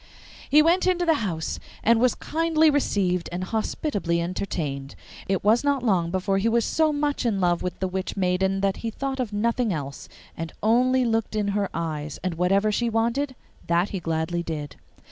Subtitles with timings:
[0.49, 4.95] He went into the house, and was kindly received and hospitably entertained.
[5.27, 8.61] It was not long before he was so much in love with the witch maiden
[8.61, 12.89] that he thought of nothing else, and only looked in her eyes, and whatever she
[12.89, 13.35] wanted,
[13.67, 14.75] that he gladly did.